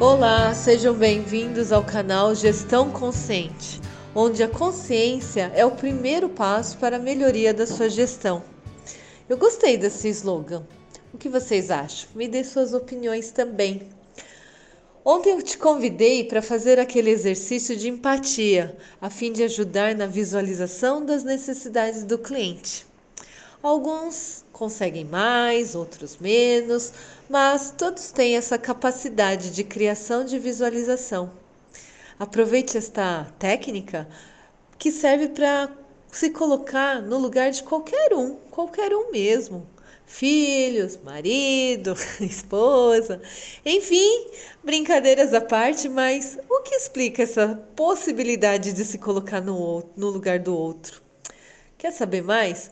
[0.00, 3.78] Olá, sejam bem-vindos ao canal Gestão Consciente,
[4.14, 8.42] onde a consciência é o primeiro passo para a melhoria da sua gestão.
[9.28, 10.66] Eu gostei desse slogan.
[11.12, 12.08] O que vocês acham?
[12.14, 13.82] Me dê suas opiniões também.
[15.04, 20.06] Ontem eu te convidei para fazer aquele exercício de empatia, a fim de ajudar na
[20.06, 22.86] visualização das necessidades do cliente.
[23.62, 26.92] Alguns conseguem mais, outros menos,
[27.28, 31.30] mas todos têm essa capacidade de criação de visualização.
[32.18, 34.08] Aproveite esta técnica
[34.78, 35.70] que serve para
[36.10, 39.66] se colocar no lugar de qualquer um, qualquer um mesmo.
[40.06, 43.20] Filhos, marido, esposa,
[43.64, 44.26] enfim,
[44.64, 50.38] brincadeiras à parte, mas o que explica essa possibilidade de se colocar no, no lugar
[50.38, 51.02] do outro?
[51.78, 52.70] Quer saber mais?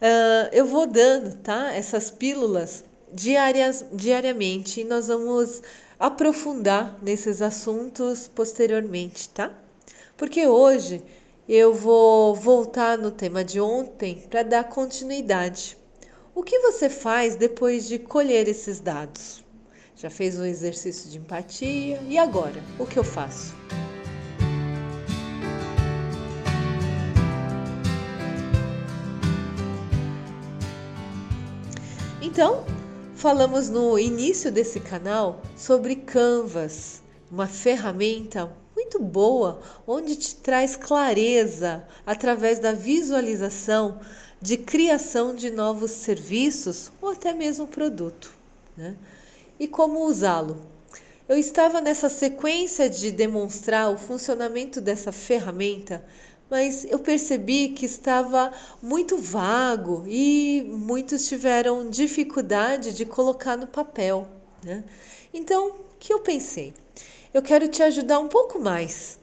[0.00, 1.72] Uh, eu vou dando, tá?
[1.74, 5.60] Essas pílulas diárias, diariamente e nós vamos
[5.98, 9.52] aprofundar nesses assuntos posteriormente, tá?
[10.16, 11.02] Porque hoje
[11.48, 15.76] eu vou voltar no tema de ontem para dar continuidade.
[16.34, 19.42] O que você faz depois de colher esses dados?
[19.96, 22.62] Já fez um exercício de empatia e agora?
[22.78, 23.52] O que eu faço?
[32.38, 32.64] Então,
[33.16, 41.82] falamos no início desse canal sobre Canvas, uma ferramenta muito boa onde te traz clareza
[42.06, 43.98] através da visualização
[44.40, 48.32] de criação de novos serviços ou até mesmo produto.
[48.76, 48.94] Né?
[49.58, 50.62] E como usá-lo?
[51.28, 56.04] Eu estava nessa sequência de demonstrar o funcionamento dessa ferramenta
[56.50, 64.26] mas eu percebi que estava muito vago e muitos tiveram dificuldade de colocar no papel.
[64.64, 64.84] Né?
[65.32, 66.72] Então, o que eu pensei?
[67.32, 69.18] Eu quero te ajudar um pouco mais.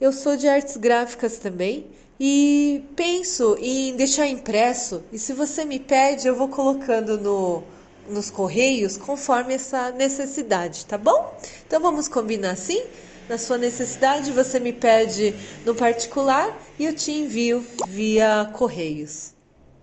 [0.00, 1.86] Eu sou de artes gráficas também
[2.18, 5.02] e penso em deixar impresso.
[5.12, 7.62] E se você me pede, eu vou colocando no,
[8.08, 11.38] nos correios conforme essa necessidade, tá bom?
[11.66, 12.82] Então vamos combinar assim?
[13.28, 19.32] Na sua necessidade, você me pede no particular e eu te envio via correios.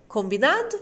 [0.06, 0.78] Combinado?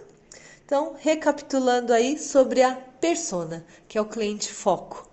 [0.64, 5.08] Então, recapitulando aí sobre a persona, que é o cliente foco.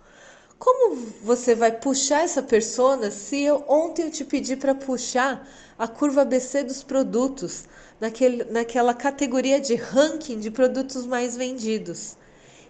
[0.60, 5.48] Como você vai puxar essa persona se eu, ontem eu te pedi para puxar
[5.78, 7.66] a curva ABC dos produtos,
[8.00, 12.18] naquele, naquela categoria de ranking de produtos mais vendidos?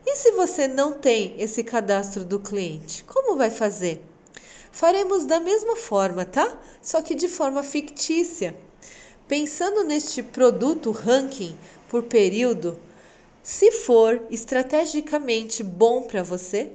[0.05, 4.01] E se você não tem esse cadastro do cliente, como vai fazer?
[4.77, 6.55] Faremos da mesma forma, tá?
[6.83, 8.55] Só que de forma fictícia.
[9.27, 11.57] Pensando neste produto ranking
[11.89, 12.79] por período,
[13.41, 16.73] se for estrategicamente bom para você,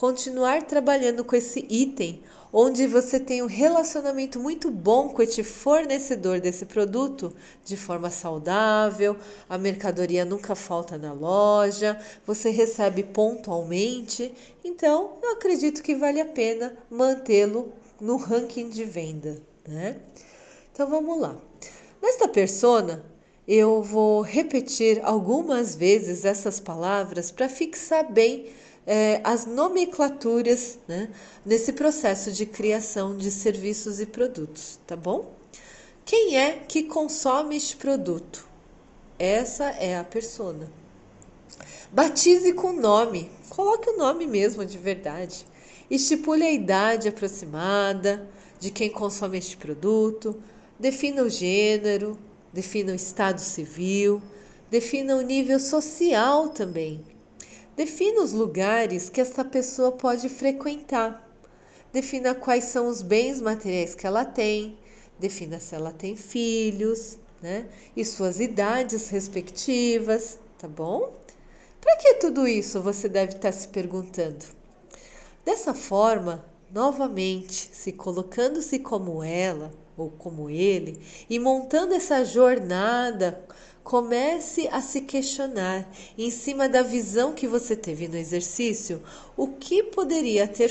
[0.00, 6.40] continuar trabalhando com esse item onde você tem um relacionamento muito bom com este fornecedor
[6.40, 7.34] desse produto
[7.66, 9.14] de forma saudável,
[9.46, 14.32] a mercadoria nunca falta na loja, você recebe pontualmente.
[14.64, 19.36] Então, eu acredito que vale a pena mantê-lo no ranking de venda,
[19.68, 19.98] né?
[20.72, 21.36] Então vamos lá.
[22.00, 23.04] Nesta persona,
[23.46, 31.10] eu vou repetir algumas vezes essas palavras para fixar bem é, as nomenclaturas né,
[31.44, 35.32] nesse processo de criação de serviços e produtos, tá bom?
[36.04, 38.48] Quem é que consome este produto?
[39.18, 40.68] Essa é a persona.
[41.92, 45.46] Batize com nome, coloque o nome mesmo de verdade.
[45.90, 50.40] Estipule a idade aproximada de quem consome este produto,
[50.78, 52.18] defina o gênero,
[52.52, 54.22] defina o estado civil,
[54.70, 57.04] defina o nível social também.
[57.80, 61.26] Defina os lugares que essa pessoa pode frequentar.
[61.90, 64.76] Defina quais são os bens materiais que ela tem.
[65.18, 67.66] Defina se ela tem filhos, né?
[67.96, 71.14] E suas idades respectivas, tá bom?
[71.80, 74.44] Para que tudo isso você deve estar se perguntando?
[75.42, 83.44] Dessa forma, novamente, se colocando-se como ela ou como ele e montando essa jornada
[83.82, 89.02] Comece a se questionar, em cima da visão que você teve no exercício,
[89.36, 90.70] o que poderia ter,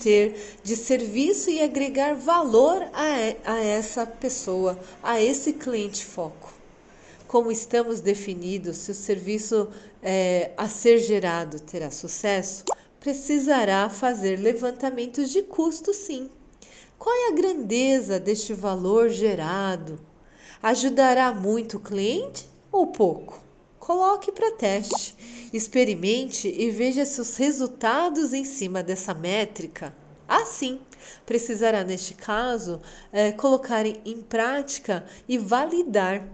[0.00, 6.52] ter de serviço e agregar valor a, a essa pessoa, a esse cliente foco.
[7.26, 9.68] Como estamos definidos, se o serviço
[10.02, 12.64] é, a ser gerado terá sucesso,
[13.00, 16.30] precisará fazer levantamentos de custo, sim.
[17.00, 19.98] Qual é a grandeza deste valor gerado?
[20.62, 23.42] Ajudará muito o cliente ou pouco?
[23.90, 25.16] coloque para teste,
[25.52, 29.92] experimente e veja se os resultados em cima dessa métrica.
[30.28, 30.80] Assim,
[31.26, 32.80] precisará, neste caso,
[33.10, 36.24] é, colocar em prática e validar.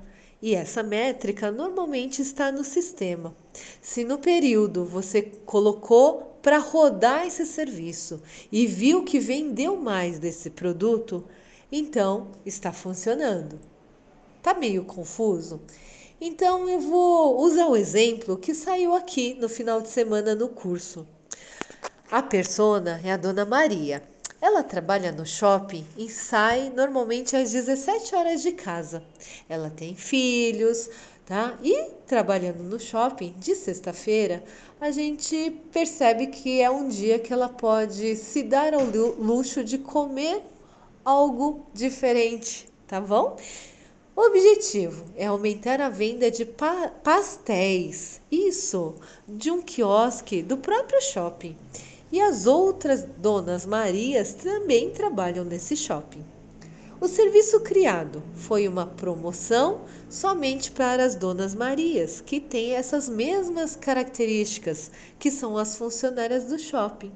[0.41, 3.35] E essa métrica normalmente está no sistema.
[3.81, 8.23] Se no período você colocou para rodar esse serviço
[8.53, 11.25] e viu que vendeu mais desse produto,
[11.73, 13.59] então está funcionando.
[14.43, 15.61] Tá meio confuso?
[16.21, 21.07] Então eu vou usar o exemplo que saiu aqui no final de semana no curso.
[22.11, 24.03] A persona é a dona Maria.
[24.41, 29.03] Ela trabalha no shopping e sai normalmente às 17 horas de casa.
[29.49, 30.91] Ela tem filhos,
[31.25, 31.59] tá?
[31.63, 34.45] E trabalhando no shopping de sexta-feira,
[34.81, 39.79] a gente percebe que é um dia que ela pode se dar ao luxo de
[39.79, 40.43] comer
[41.03, 43.37] algo diferente, tá bom?
[44.15, 48.95] O objetivo é aumentar a venda de pa pastéis, isso,
[49.27, 51.57] de um quiosque do próprio shopping.
[52.17, 56.25] E as outras donas Marias também trabalham nesse shopping.
[56.99, 63.77] O serviço criado foi uma promoção somente para as donas Marias, que têm essas mesmas
[63.77, 67.13] características que são as funcionárias do shopping,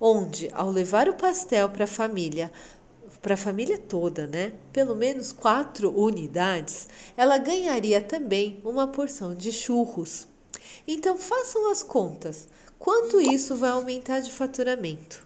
[0.00, 2.50] onde, ao levar o pastel para a família
[3.20, 4.54] para a família toda, né?
[4.72, 10.26] Pelo menos quatro unidades, ela ganharia também uma porção de churros.
[10.84, 12.48] Então façam as contas.
[12.82, 15.24] Quanto isso vai aumentar de faturamento?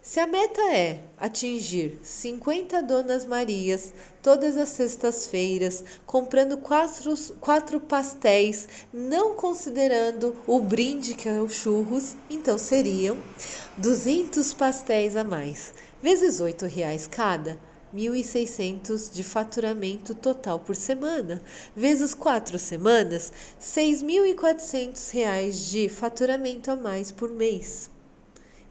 [0.00, 3.92] Se a meta é atingir 50 Donas Marias
[4.22, 12.16] todas as sextas-feiras, comprando quatro, quatro pastéis, não considerando o brinde que é o churros,
[12.30, 13.18] então seriam
[13.76, 17.58] 200 pastéis a mais vezes R$ reais cada,
[17.94, 21.40] 1.600 de faturamento total por semana,
[21.76, 27.88] vezes quatro semanas, R$ 6.400 de faturamento a mais por mês.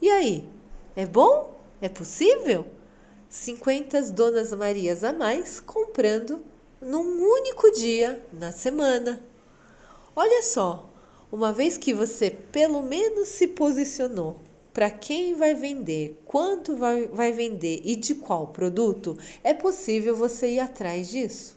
[0.00, 0.46] E aí,
[0.94, 1.58] é bom?
[1.80, 2.66] É possível?
[3.30, 6.42] 50 donas Marias a mais comprando
[6.80, 9.20] num único dia na semana.
[10.14, 10.88] Olha só,
[11.32, 14.38] uma vez que você pelo menos se posicionou
[14.74, 20.54] para quem vai vender, quanto vai, vai vender e de qual produto, é possível você
[20.54, 21.56] ir atrás disso.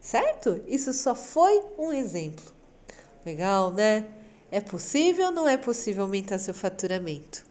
[0.00, 0.58] Certo?
[0.66, 2.44] Isso só foi um exemplo.
[3.26, 4.06] Legal, né?
[4.50, 7.44] É possível ou não é possível aumentar seu faturamento?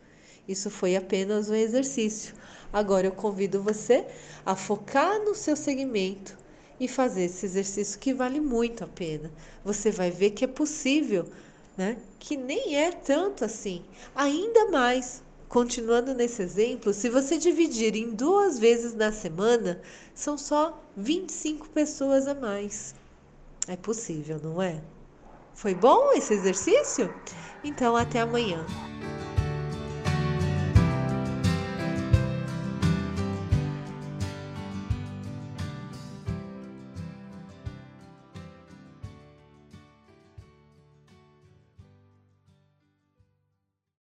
[0.48, 2.34] Isso foi apenas um exercício.
[2.74, 4.08] Agora eu convido você
[4.44, 6.36] a focar no seu segmento
[6.80, 9.32] e fazer esse exercício que vale muito a pena.
[9.64, 11.28] Você vai ver que é possível
[11.80, 11.96] né?
[12.20, 13.82] que nem é tanto assim.
[14.14, 19.82] Ainda mais, continuando nesse exemplo, se você dividir em duas vezes na semana,
[20.14, 22.94] são só 25 pessoas a mais.
[23.66, 24.82] É possível, não é?
[25.54, 27.14] Foi bom esse exercício?
[27.64, 28.66] Então, até amanhã.